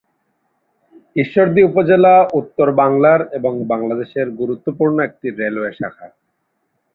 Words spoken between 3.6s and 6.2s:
বাংলাদেশের গুরুত্বপূর্ণ একটি রেলওয়ে শাখা।